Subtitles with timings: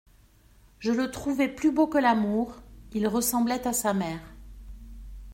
[0.79, 2.55] Je le trouvais plus beau que l'Amour:
[2.93, 4.33] il ressemblait à sa mère.